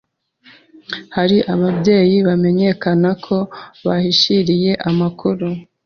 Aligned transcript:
hari 1.15 1.37
ababyeyi 1.53 2.17
bamenyekana 2.27 3.09
ko 3.25 3.37
bahishiriye 3.85 4.71
amakuru 4.89 5.47